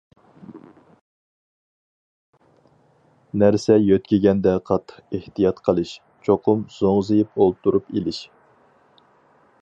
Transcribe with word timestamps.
نەرسە 3.43 3.77
يۆتكىگەندە 3.87 4.53
قاتتىق 4.69 5.17
ئېھتىيات 5.19 5.61
قىلىش، 5.69 5.91
چوقۇم 6.29 6.63
زوڭزىيىپ 6.79 7.37
ئولتۇرۇپ 7.45 7.93
ئېلىش. 7.99 8.23